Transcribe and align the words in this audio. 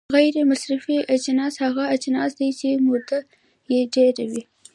غیر 0.17 0.35
مصرفي 0.51 0.97
اجناس 1.15 1.53
هغه 1.65 1.83
اجناس 1.95 2.31
دي 2.39 2.49
چې 2.59 2.67
موده 2.85 3.19
یې 3.71 3.79
ډیره 3.95 4.23
وي. 4.31 4.43